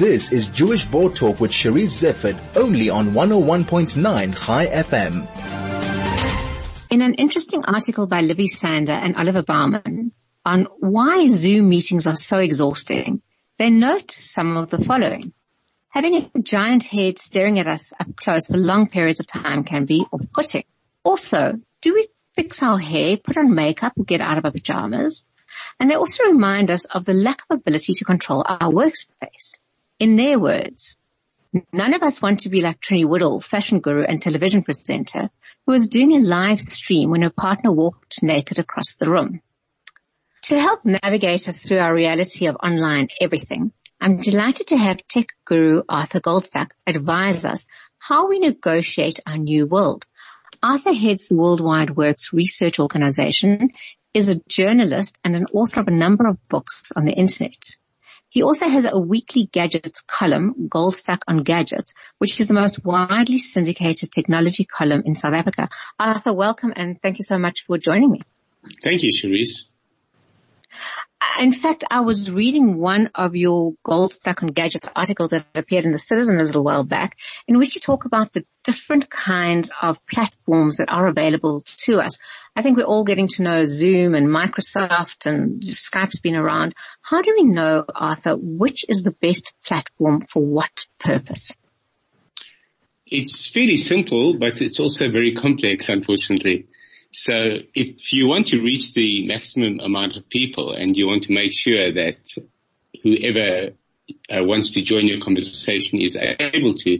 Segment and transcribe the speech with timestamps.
[0.00, 5.28] This is Jewish Board Talk with Cherise Zeffert, only on 101.9 Chai FM.
[6.90, 10.12] In an interesting article by Libby Sander and Oliver Baumann
[10.42, 13.20] on why Zoom meetings are so exhausting,
[13.58, 15.34] they note some of the following.
[15.90, 19.84] Having a giant head staring at us up close for long periods of time can
[19.84, 20.64] be off-putting.
[21.04, 25.26] Also, do we fix our hair, put on makeup, or get out of our pajamas?
[25.78, 29.60] And they also remind us of the lack of ability to control our workspace.
[30.00, 30.96] In their words,
[31.74, 35.28] none of us want to be like Trinny Woodall, fashion guru and television presenter,
[35.66, 39.42] who was doing a live stream when her partner walked naked across the room.
[40.44, 45.26] To help navigate us through our reality of online everything, I'm delighted to have tech
[45.44, 47.66] guru Arthur Goldstuck advise us
[47.98, 50.06] how we negotiate our new world.
[50.62, 53.72] Arthur heads the World Wide Worx Research Organization,
[54.14, 57.76] is a journalist and an author of a number of books on the internet.
[58.30, 63.38] He also has a weekly gadgets column, Goldstuck on Gadgets, which is the most widely
[63.38, 65.68] syndicated technology column in South Africa.
[65.98, 68.20] Arthur, welcome and thank you so much for joining me.
[68.82, 69.69] Thank you, Cherise
[71.38, 75.92] in fact, I was reading one of your Goldstuck on Gadgets articles that appeared in
[75.92, 80.04] the Citizen a little while back, in which you talk about the different kinds of
[80.06, 82.18] platforms that are available to us.
[82.56, 86.74] I think we're all getting to know Zoom and Microsoft and Skype's been around.
[87.02, 91.52] How do we know, Arthur, which is the best platform for what purpose?
[93.06, 96.68] It's fairly simple, but it's also very complex, unfortunately.
[97.12, 101.32] So if you want to reach the maximum amount of people and you want to
[101.32, 102.18] make sure that
[103.02, 103.70] whoever
[104.30, 106.98] uh, wants to join your conversation is able to,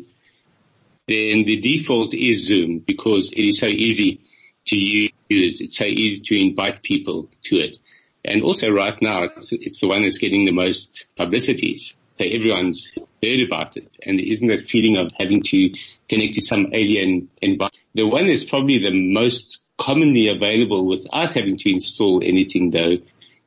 [1.07, 4.21] then the default is Zoom because it is so easy
[4.67, 5.61] to use.
[5.61, 7.79] It's so easy to invite people to it.
[8.25, 11.79] And also right now, it's, it's the one that's getting the most publicity.
[11.79, 11.95] So
[12.25, 13.91] everyone's heard about it.
[14.03, 15.71] And there isn't that feeling of having to
[16.09, 17.79] connect to some alien environment.
[17.95, 22.99] The one that's probably the most commonly available without having to install anything though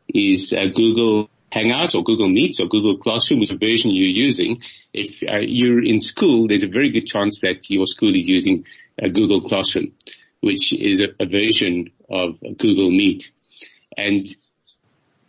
[0.09, 4.59] is uh, Google Hangouts or Google Meets or Google Classroom, which version you're using.
[4.93, 8.65] If uh, you're in school, there's a very good chance that your school is using
[9.01, 9.93] uh, Google Classroom,
[10.41, 13.31] which is a, a version of Google Meet.
[13.95, 14.25] And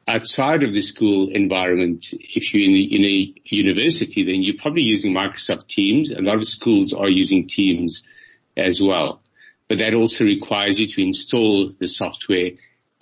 [0.09, 5.13] outside of the school environment, if you're in in a, university, then you're probably using
[5.13, 6.11] Microsoft Teams.
[6.11, 8.03] A lot of schools are using Teams
[8.57, 9.21] as well
[9.69, 12.53] but that also requires you to install the software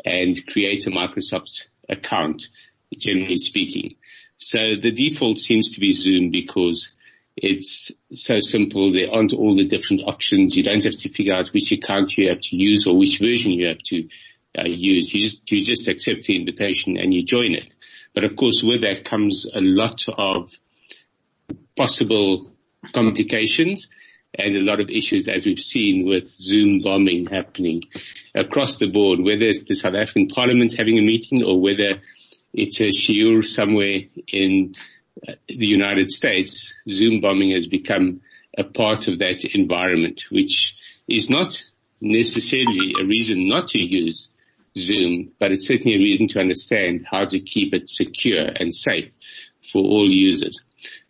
[0.04, 2.48] and create a Microsoft account,
[2.96, 3.96] generally speaking.
[4.38, 6.90] So the default seems to be Zoom because
[7.36, 8.92] it's so simple.
[8.92, 10.56] There aren't all the different options.
[10.56, 13.52] You don't have to figure out which account you have to use or which version
[13.52, 14.08] you have to
[14.58, 15.14] uh, use.
[15.14, 17.72] You just, you just accept the invitation and you join it.
[18.14, 20.52] But of course with that comes a lot of
[21.76, 22.52] possible
[22.92, 23.88] complications
[24.38, 27.82] and a lot of issues as we've seen with Zoom bombing happening
[28.34, 32.00] across the board, whether it's the South African Parliament having a meeting or whether
[32.52, 34.74] it's a shiur somewhere in
[35.28, 38.22] uh, the United States, Zoom bombing has become
[38.56, 40.76] a part of that environment, which
[41.08, 41.62] is not
[42.00, 44.28] necessarily a reason not to use
[44.78, 49.10] Zoom, but it's certainly a reason to understand how to keep it secure and safe
[49.60, 50.60] for all users.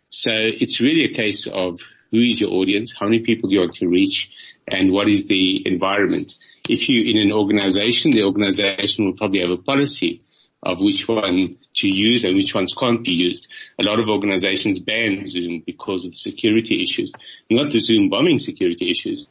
[0.09, 1.81] So it's really a case of
[2.13, 4.29] who is your audience, how many people you want to reach,
[4.67, 6.35] and what is the environment.
[6.69, 10.21] If you're in an organization, the organization will probably have a policy
[10.61, 13.47] of which one to use and which ones can't be used.
[13.79, 17.11] A lot of organizations ban Zoom because of security issues,
[17.49, 19.27] not the Zoom bombing security issues,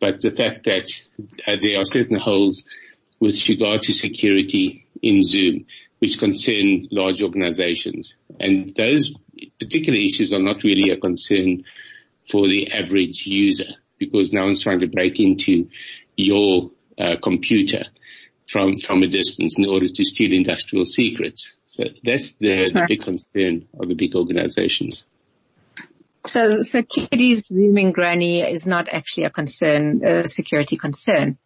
[0.00, 0.90] but the fact that
[1.46, 2.64] uh, there are certain holes
[3.18, 5.66] with regard to security in Zoom
[5.98, 8.14] which concern large organizations.
[8.38, 9.12] And those
[9.58, 11.64] particular issues are not really a concern
[12.30, 15.68] for the average user because no one's trying to break into
[16.16, 17.84] your uh, computer
[18.48, 21.54] from from a distance in order to steal industrial secrets.
[21.66, 25.04] So that's the, the big concern of the big organizations.
[26.26, 31.38] So, so Kitty's zooming granny is not actually a concern, a security concern.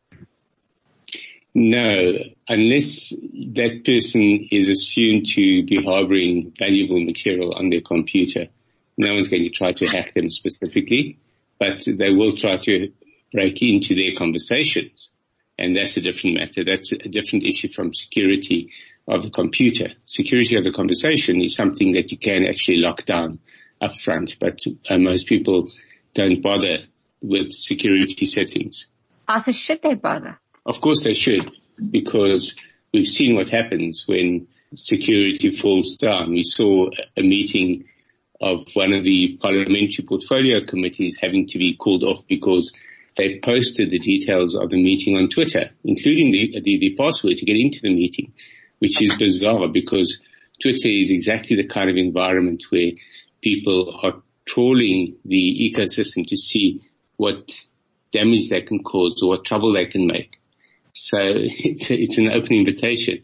[1.54, 2.12] No,
[2.48, 8.48] unless that person is assumed to be harboring valuable material on their computer.
[8.96, 11.18] No one's going to try to hack them specifically,
[11.58, 12.92] but they will try to
[13.32, 15.10] break into their conversations.
[15.58, 16.64] And that's a different matter.
[16.64, 18.70] That's a different issue from security
[19.06, 19.90] of the computer.
[20.06, 23.38] Security of the conversation is something that you can actually lock down
[23.80, 24.58] up front, but
[24.88, 25.68] uh, most people
[26.14, 26.78] don't bother
[27.20, 28.86] with security settings.
[29.28, 30.38] Arthur, should they bother?
[30.66, 31.50] Of course they should,
[31.90, 32.56] because
[32.92, 36.30] we've seen what happens when security falls down.
[36.30, 37.84] We saw a meeting
[38.44, 42.70] of one of the parliamentary portfolio committees having to be called off because
[43.16, 47.46] they posted the details of the meeting on Twitter, including the, the, the password to
[47.46, 48.34] get into the meeting,
[48.80, 50.20] which is bizarre because
[50.60, 52.90] Twitter is exactly the kind of environment where
[53.40, 56.82] people are trawling the ecosystem to see
[57.16, 57.50] what
[58.12, 60.38] damage they can cause or what trouble they can make.
[60.92, 63.22] So it's, a, it's an open invitation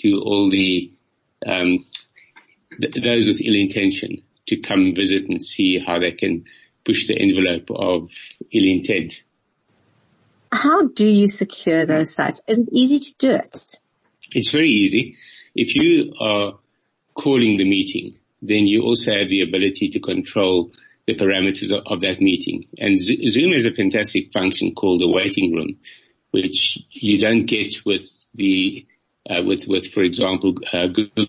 [0.00, 0.92] to all the,
[1.46, 1.84] um,
[2.80, 6.44] th- those with ill intention to come visit and see how they can
[6.84, 8.10] push the envelope of
[8.52, 9.20] ill intent.
[10.52, 12.42] How do you secure those sites?
[12.46, 13.80] Is it easy to do it?
[14.32, 15.16] It's very easy.
[15.54, 16.58] If you are
[17.14, 20.72] calling the meeting, then you also have the ability to control
[21.06, 22.66] the parameters of, that meeting.
[22.78, 25.78] And Zoom has a fantastic function called the waiting room,
[26.30, 28.86] which you don't get with the
[29.28, 31.26] uh, with with for example uh, Google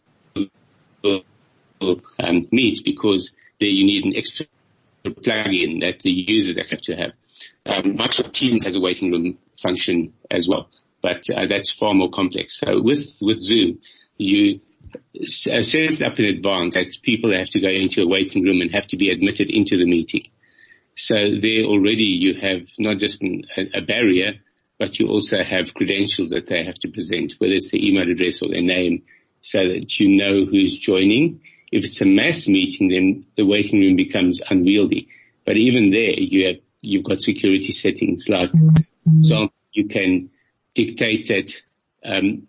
[1.81, 4.45] um, Meet because there you need an extra
[5.03, 7.11] plugin that the users have to have.
[7.65, 10.69] Um, Microsoft Teams has a waiting room function as well,
[11.01, 12.57] but uh, that's far more complex.
[12.59, 13.79] So with with Zoom,
[14.17, 14.61] you
[15.15, 18.61] uh, set it up in advance that people have to go into a waiting room
[18.61, 20.23] and have to be admitted into the meeting.
[20.95, 24.33] So there already you have not just an, a barrier,
[24.79, 28.41] but you also have credentials that they have to present, whether it's their email address
[28.41, 29.03] or their name,
[29.41, 31.41] so that you know who's joining.
[31.71, 35.09] If it's a mass meeting, then the waiting room becomes unwieldy.
[35.45, 38.51] But even there, you have you've got security settings like,
[39.21, 40.29] so you can
[40.73, 41.51] dictate that
[42.05, 42.47] um,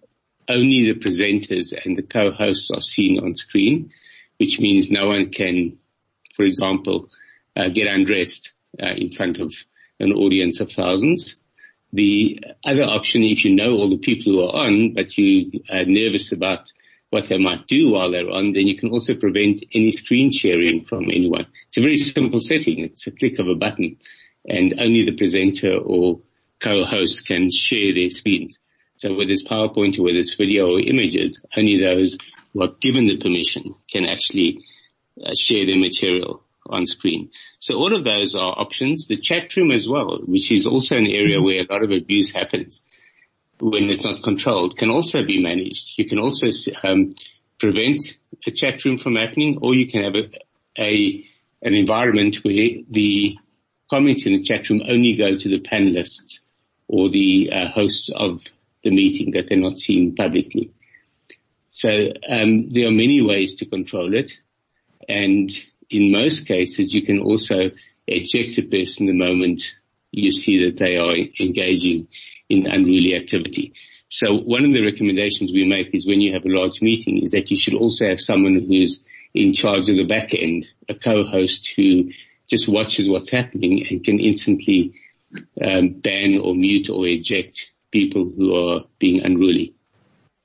[0.48, 3.90] only the presenters and the co-hosts are seen on screen,
[4.38, 5.78] which means no one can,
[6.34, 7.08] for example,
[7.56, 9.52] uh, get undressed uh, in front of
[9.98, 11.36] an audience of thousands.
[11.92, 15.84] The other option, if you know all the people who are on, but you are
[15.84, 16.70] nervous about
[17.10, 20.84] what they might do while they're on, then you can also prevent any screen sharing
[20.84, 21.46] from anyone.
[21.68, 22.80] It's a very simple setting.
[22.80, 23.96] It's a click of a button
[24.46, 26.20] and only the presenter or
[26.60, 28.58] co-host can share their screens.
[28.96, 32.18] So whether it's PowerPoint or whether it's video or images, only those
[32.52, 34.64] who are given the permission can actually
[35.24, 37.30] uh, share their material on screen.
[37.60, 39.06] So all of those are options.
[39.06, 42.32] The chat room as well, which is also an area where a lot of abuse
[42.32, 42.82] happens
[43.60, 45.90] when it's not controlled, can also be managed.
[45.96, 46.48] You can also
[46.84, 47.14] um,
[47.58, 48.02] prevent
[48.46, 50.30] a chat room from happening, or you can have a,
[50.78, 51.24] a
[51.62, 53.36] an environment where the
[53.90, 56.38] comments in the chat room only go to the panelists
[56.86, 58.40] or the uh, hosts of
[58.84, 60.72] the meeting that they're not seen publicly.
[61.70, 61.88] So
[62.28, 64.32] um, there are many ways to control it,
[65.08, 65.50] and
[65.90, 67.70] in most cases, you can also
[68.06, 69.62] eject a person the moment
[70.10, 72.08] you see that they are engaging
[72.48, 73.72] in unruly activity.
[74.10, 77.32] So one of the recommendations we make is when you have a large meeting is
[77.32, 79.04] that you should also have someone who's
[79.34, 82.10] in charge of the back end, a co-host who
[82.48, 84.94] just watches what's happening and can instantly
[85.62, 89.74] um, ban or mute or eject people who are being unruly.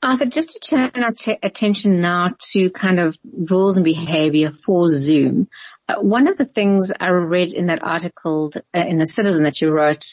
[0.02, 4.90] Arthur, just to turn our t- attention now to kind of rules and behavior for
[4.90, 5.48] Zoom.
[5.88, 9.44] Uh, one of the things I read in that article that, uh, in the Citizen
[9.46, 10.06] that you wrote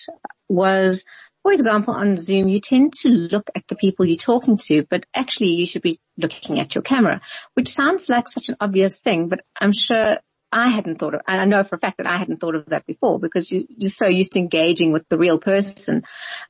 [0.48, 1.04] was,
[1.42, 5.06] for example, on Zoom, you tend to look at the people you're talking to, but
[5.16, 7.20] actually you should be looking at your camera,
[7.54, 10.18] which sounds like such an obvious thing, but I'm sure
[10.52, 12.66] I hadn't thought of, and I know for a fact that I hadn't thought of
[12.66, 16.02] that before because you, are so used to engaging with the real person.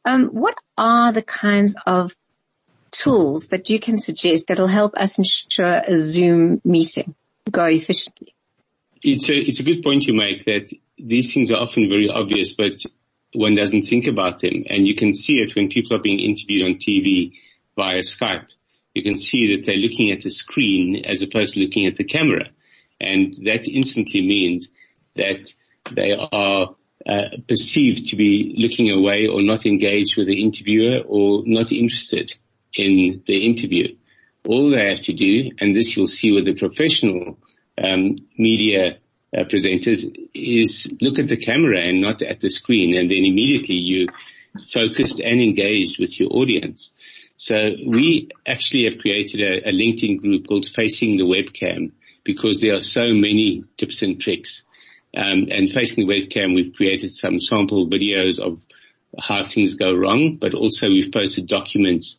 [0.05, 2.15] Um, what are the kinds of
[2.91, 7.15] tools that you can suggest that'll help us ensure a Zoom meeting
[7.51, 8.35] go efficiently?
[9.03, 12.55] It's a, it's a good point you make that these things are often very obvious,
[12.55, 12.83] but
[13.33, 14.65] one doesn't think about them.
[14.69, 17.33] And you can see it when people are being interviewed on TV
[17.77, 18.47] via Skype.
[18.95, 22.05] You can see that they're looking at the screen as opposed to looking at the
[22.05, 22.49] camera.
[23.01, 24.71] And that instantly means
[25.15, 25.47] that
[25.95, 26.75] they are
[27.07, 32.35] uh, perceived to be looking away or not engaged with the interviewer or not interested
[32.75, 33.97] in the interview.
[34.47, 37.39] All they have to do, and this you'll see with the professional
[37.83, 38.99] um, media
[39.37, 43.77] uh, presenters, is look at the camera and not at the screen, and then immediately
[43.77, 44.09] you
[44.73, 46.91] focused and engaged with your audience.
[47.37, 51.93] So we actually have created a, a LinkedIn group called Facing the Webcam,
[52.25, 54.63] because there are so many tips and tricks.
[55.17, 58.65] Um, and facing the webcam, we've created some sample videos of
[59.19, 62.17] how things go wrong, but also we've posted documents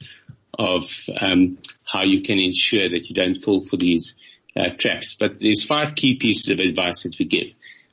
[0.60, 4.16] of um, how you can ensure that you don't fall for these
[4.78, 5.16] traps.
[5.20, 7.48] But there's five key pieces of advice that we give.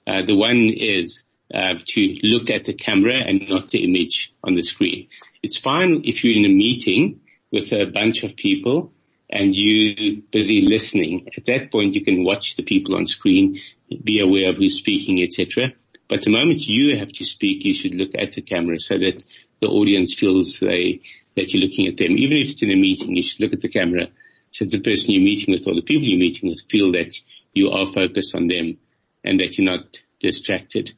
[0.06, 4.54] Uh, the one is uh, to look at the camera and not the image on
[4.54, 5.08] the screen.
[5.42, 8.92] It's fine if you're in a meeting with a bunch of people
[9.30, 13.60] and you're busy listening, at that point you can watch the people on screen,
[14.02, 15.72] be aware of who's speaking, etc.
[16.08, 19.22] But the moment you have to speak, you should look at the camera so that
[19.60, 21.02] the audience feels they,
[21.36, 22.16] that you're looking at them.
[22.16, 24.08] Even if it's in a meeting, you should look at the camera
[24.52, 27.14] so the person you're meeting with or the people you're meeting with feel that
[27.54, 28.78] you are focused on them
[29.24, 30.92] and that you're not distracted.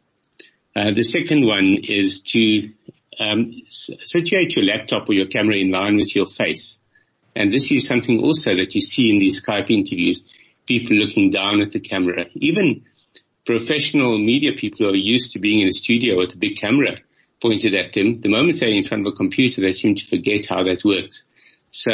[0.75, 2.71] Uh, the second one is to
[3.19, 6.79] um, situate your laptop or your camera in line with your face.
[7.35, 10.23] And this is something also that you see in these Skype interviews,
[10.67, 12.27] people looking down at the camera.
[12.35, 12.85] Even
[13.47, 16.99] professional media people who are used to being in a studio with a big camera
[17.43, 20.47] pointed at them, the moment they're in front of a computer, they seem to forget
[20.49, 21.25] how that works.
[21.71, 21.93] So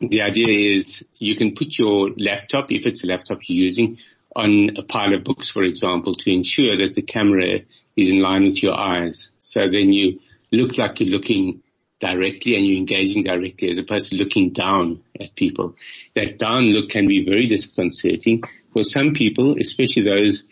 [0.00, 3.98] the idea is you can put your laptop, if it's a laptop you're using,
[4.34, 7.60] on a pile of books, for example, to ensure that the camera
[7.96, 9.30] is in line with your eyes.
[9.38, 10.20] So then you
[10.52, 11.62] look like you're looking
[12.00, 15.74] directly and you're engaging directly as opposed to looking down at people.
[16.14, 20.44] That down look can be very disconcerting for some people, especially those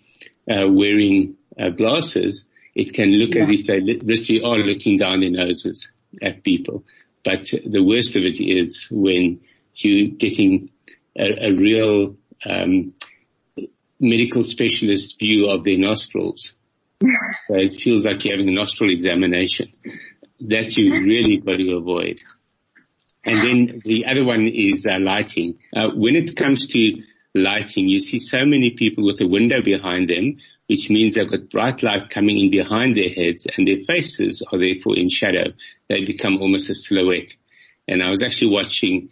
[0.50, 2.46] uh, wearing uh, glasses.
[2.74, 3.42] It can look yeah.
[3.42, 5.90] as if they literally are looking down their noses
[6.22, 6.84] at people.
[7.24, 9.40] But the worst of it is when
[9.74, 10.70] you're getting
[11.18, 12.94] a, a real um,
[13.98, 16.52] medical specialist view of their nostrils.
[17.48, 19.72] So it feels like you're having a nostril examination
[20.40, 22.20] that you really got to avoid.
[23.24, 25.58] And then the other one is uh, lighting.
[25.74, 27.02] Uh, when it comes to
[27.34, 30.38] lighting, you see so many people with a window behind them,
[30.74, 34.58] which means they've got bright light coming in behind their heads and their faces are
[34.58, 35.52] therefore in shadow.
[35.88, 37.30] They become almost a silhouette.
[37.86, 39.10] And I was actually watching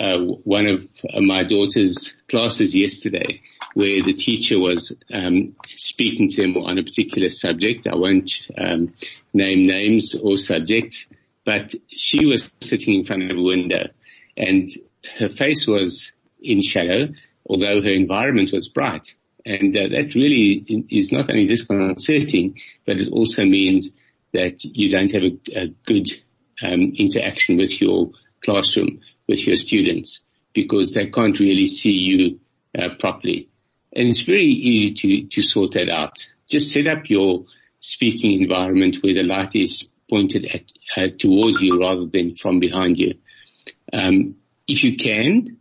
[0.00, 0.88] uh, one of
[1.20, 3.42] my daughter's classes yesterday
[3.74, 7.86] where the teacher was um, speaking to them on a particular subject.
[7.86, 8.94] I won't um,
[9.34, 11.06] name names or subjects,
[11.44, 13.88] but she was sitting in front of a window
[14.38, 14.70] and
[15.18, 17.08] her face was in shadow,
[17.46, 19.12] although her environment was bright.
[19.46, 23.90] And uh, that really is not only disconcerting, but it also means
[24.32, 26.10] that you don't have a, a good
[26.62, 28.10] um, interaction with your
[28.42, 30.20] classroom, with your students,
[30.54, 32.40] because they can't really see you
[32.78, 33.48] uh, properly.
[33.92, 36.26] And it's very easy to, to sort that out.
[36.48, 37.44] Just set up your
[37.80, 42.98] speaking environment where the light is pointed at, uh, towards you rather than from behind
[42.98, 43.14] you.
[43.92, 44.36] Um,
[44.66, 45.58] if you can,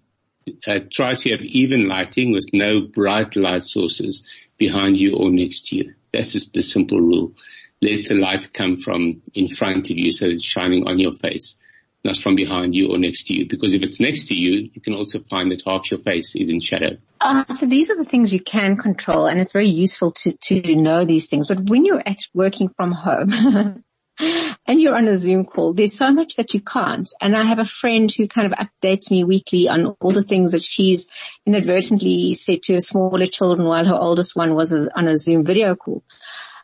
[0.67, 4.23] uh, try to have even lighting with no bright light sources
[4.57, 5.93] behind you or next to you.
[6.11, 7.33] That's just the simple rule.
[7.81, 11.57] Let the light come from in front of you so it's shining on your face
[12.03, 13.47] not from behind you or next to you.
[13.47, 16.49] Because if it's next to you, you can also find that half your face is
[16.49, 16.97] in shadow.
[17.21, 20.75] Uh, so these are the things you can control and it's very useful to, to
[20.75, 21.47] know these things.
[21.47, 23.29] But when you're at working from home
[24.19, 27.09] and you're on a Zoom call, there's so much that you can't.
[27.21, 30.51] And I have a friend who kind of updates me weekly on all the things
[30.51, 31.07] that she's
[31.45, 35.75] inadvertently said to her smaller children while her oldest one was on a Zoom video
[35.75, 36.03] call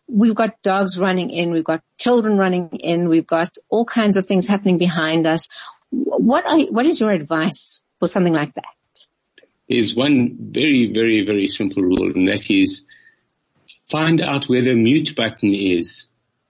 [0.09, 4.25] we've got dogs running in, we've got children running in, we've got all kinds of
[4.25, 5.47] things happening behind us.
[5.91, 8.65] What are, what is your advice for something like that?
[9.67, 12.85] Is one very, very, very simple rule and that is
[13.91, 16.07] find out where the mute button is.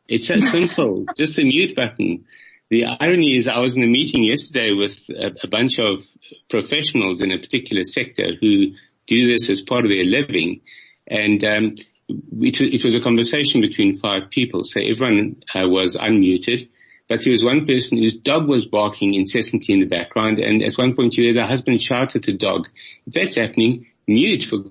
[0.09, 2.25] It's so simple, just a mute button.
[2.69, 6.05] The irony is I was in a meeting yesterday with a, a bunch of
[6.49, 8.73] professionals in a particular sector who
[9.07, 10.61] do this as part of their living
[11.07, 11.75] and um,
[12.41, 16.69] it, it, was a conversation between five people, so everyone uh, was unmuted.
[17.07, 20.75] But there was one person whose dog was barking incessantly in the background, and at
[20.75, 22.67] one point you hear the husband shout at the dog.
[23.07, 24.65] If that's happening, mute for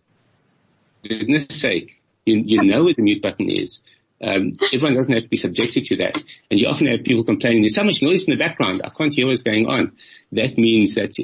[1.02, 2.00] goodness sake.
[2.25, 3.80] You, you know where the mute button is.
[4.22, 6.22] Um, everyone doesn't have to be subjected to that.
[6.50, 9.14] And you often have people complaining, there's so much noise in the background, I can't
[9.14, 9.92] hear what's going on.
[10.32, 11.14] That means that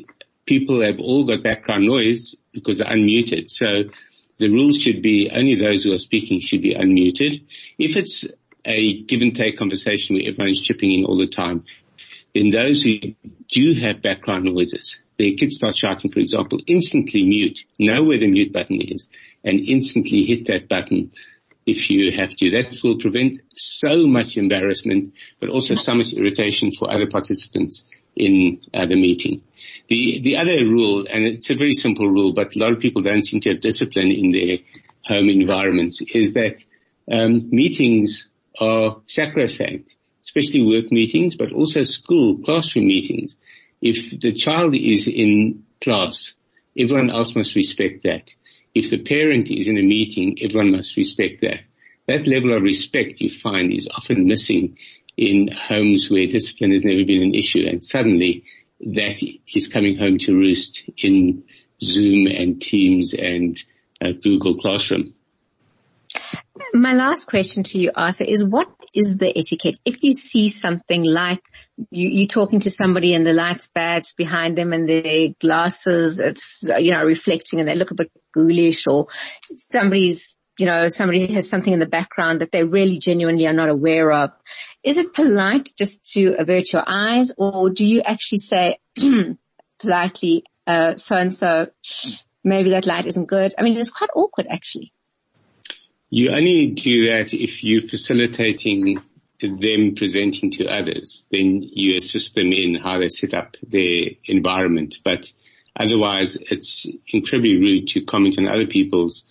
[0.46, 3.50] people have all got background noise because they're unmuted.
[3.50, 3.90] So
[4.38, 7.44] the rules should be only those who are speaking should be unmuted.
[7.78, 8.24] If it's
[8.64, 11.64] a give and take conversation where everyone's chipping in all the time,
[12.34, 13.14] then those who
[13.50, 18.26] do have background noises, their kids start shouting, for example, instantly mute, know where the
[18.26, 19.08] mute button is,
[19.44, 21.12] and instantly hit that button
[21.66, 22.50] if you have to.
[22.50, 27.84] That will prevent so much embarrassment, but also so much irritation for other participants
[28.16, 29.42] in uh, the meeting.
[29.88, 33.02] The, the other rule, and it's a very simple rule, but a lot of people
[33.02, 34.58] don't seem to have discipline in their
[35.04, 36.56] home environments, is that
[37.10, 38.26] um, meetings
[38.58, 39.90] are sacrosanct,
[40.22, 43.36] especially work meetings, but also school, classroom meetings.
[43.82, 46.34] If the child is in class,
[46.78, 48.30] everyone else must respect that.
[48.74, 51.60] If the parent is in a meeting, everyone must respect that.
[52.08, 54.76] That level of respect you find is often missing
[55.16, 58.44] in homes where discipline has never been an issue and suddenly
[58.80, 59.22] that
[59.54, 61.44] is coming home to roost in
[61.82, 63.62] Zoom and Teams and
[64.02, 65.14] uh, Google Classroom.
[66.72, 69.78] My last question to you, Arthur, is what is the etiquette?
[69.84, 71.42] If you see something like
[71.90, 76.64] you, you're talking to somebody and the light's bad behind them and their glasses, it's,
[76.78, 79.06] you know, reflecting and they look a bit ghoulish or
[79.54, 83.68] somebody's you know, somebody has something in the background that they really genuinely are not
[83.68, 84.30] aware of.
[84.82, 88.78] Is it polite just to avert your eyes or do you actually say
[89.78, 91.70] politely, uh, so and so,
[92.44, 93.54] maybe that light isn't good?
[93.58, 94.92] I mean, it's quite awkward actually.
[96.10, 99.02] You only do that if you're facilitating
[99.40, 104.98] them presenting to others, then you assist them in how they set up their environment.
[105.04, 105.26] But
[105.78, 109.24] otherwise, it's incredibly rude to comment on other people's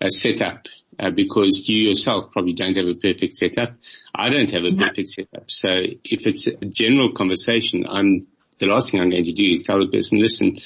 [0.00, 0.66] uh, setup
[0.98, 3.74] uh, because you yourself probably don't have a perfect setup.
[4.14, 5.50] I don't have a perfect setup.
[5.50, 8.26] So if it's a general conversation, I'm
[8.58, 10.56] the last thing I'm going to do is tell the person, listen,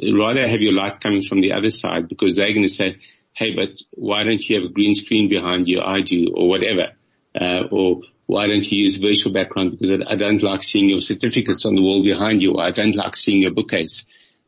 [0.00, 2.96] rather have your light coming from the other side because they're going to say,
[3.34, 5.80] hey, but why don't you have a green screen behind you?
[5.80, 6.92] I do, or whatever.
[7.34, 9.72] Uh, or why don't you use virtual background?
[9.72, 12.52] Because I, I, don't like seeing your certificates on the wall behind you.
[12.54, 14.04] Or I don't like seeing your bookcase.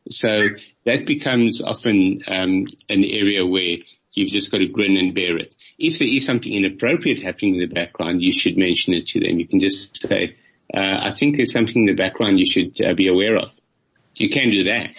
[0.09, 0.43] So
[0.85, 3.77] that becomes often um, an area where
[4.11, 5.55] you've just got to grin and bear it.
[5.77, 9.39] If there is something inappropriate happening in the background, you should mention it to them.
[9.39, 10.37] You can just say,
[10.73, 13.49] uh, I think there's something in the background you should uh, be aware of.
[14.15, 14.95] You can do that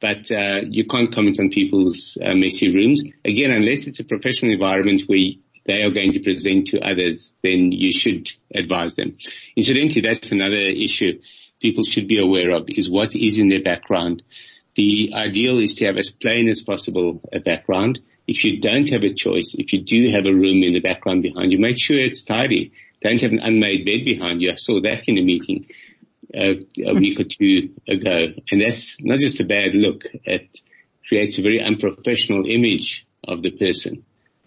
[0.00, 3.02] but uh, you can't comment on people's uh, messy rooms.
[3.24, 5.32] Again, unless it's a professional environment where
[5.66, 9.16] they are going to present to others, then you should advise them.
[9.56, 11.20] Incidentally, that's another issue
[11.60, 14.22] people should be aware of is what is in their background.
[14.74, 17.98] The ideal is to have as plain as possible a background.
[18.26, 21.22] If you don't have a choice, if you do have a room in the background
[21.22, 22.72] behind you, make sure it's tidy.
[23.02, 24.50] Don't have an unmade bed behind you.
[24.50, 25.66] I saw that in a meeting
[26.34, 28.34] uh, a week or two ago.
[28.50, 30.04] And that's not just a bad look.
[30.24, 30.48] It
[31.08, 34.04] creates a very unprofessional image of the person.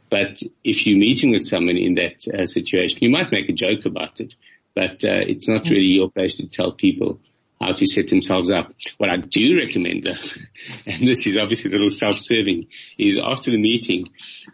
[0.10, 3.86] But if you're meeting with someone in that uh, situation, you might make a joke
[3.86, 4.36] about it,
[4.80, 7.20] but uh, it's not really your place to tell people
[7.60, 8.74] how to set themselves up.
[8.98, 10.30] What I do recommend, though,
[10.86, 14.06] and this is obviously a little self-serving, is after the meeting,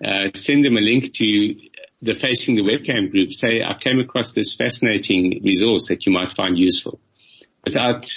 [0.03, 1.55] uh, send them a link to
[2.01, 3.33] the Facing the Webcam group.
[3.33, 6.99] Say, I came across this fascinating resource that you might find useful
[7.63, 8.11] without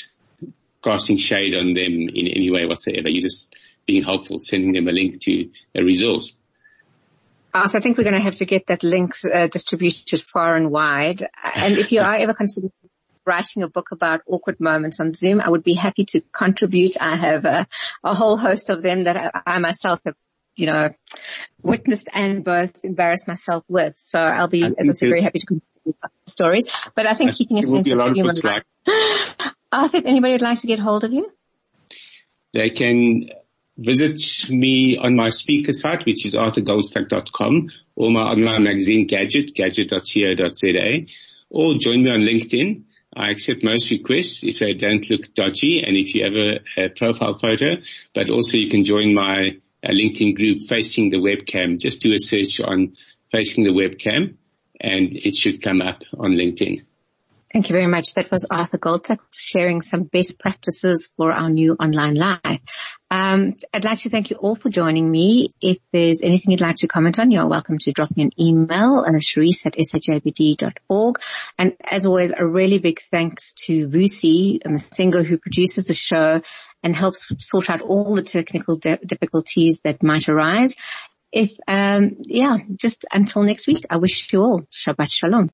[0.82, 3.10] casting shade on them in any way whatsoever.
[3.10, 3.54] You're just
[3.86, 6.32] being helpful, sending them a link to a resource.
[7.62, 10.70] Arthur, I think we're going to have to get that link uh, distributed far and
[10.70, 11.22] wide.
[11.42, 12.72] And if you are ever considering
[13.24, 17.00] writing a book about awkward moments on Zoom, I would be happy to contribute.
[17.00, 17.66] I have a,
[18.02, 20.16] a whole host of them that I, I, myself have,
[20.56, 20.90] you know,
[21.62, 23.94] witnessed and both embarrassed myself with.
[23.96, 26.66] So I'll be, as I said, very happy to contribute stories.
[26.94, 28.32] But I think keeping a sense of humor.
[29.72, 31.30] Arthur, anybody would like to get hold of you?
[32.54, 33.28] They can
[33.78, 41.06] visit me on my speaker site, which is arthurgoldstuck.com or my online magazine Gadget, gadget.co.za
[41.50, 42.82] or join me on LinkedIn.
[43.16, 46.88] I accept most requests if they don't look dodgy and if you have a, a
[46.90, 47.76] profile photo,
[48.14, 51.78] but also you can join my uh, LinkedIn group facing the webcam.
[51.80, 52.96] Just do a search on
[53.32, 54.36] facing the webcam
[54.80, 56.84] and it should come up on LinkedIn.
[57.52, 58.12] Thank you very much.
[58.14, 62.60] That was Arthur Goldstuck sharing some best practices for our new online live.
[63.10, 65.48] Um, I'd like to thank you all for joining me.
[65.62, 69.02] If there's anything you'd like to comment on, you're welcome to drop me an email
[69.06, 71.20] at Cherise at sajbd.org.
[71.58, 76.42] And as always, a really big thanks to Vusi Masingo who produces the show
[76.82, 80.76] and helps sort out all the technical difficulties that might arise.
[81.32, 85.46] If, um, yeah, just until next week, I wish you all Shabbat Shalom.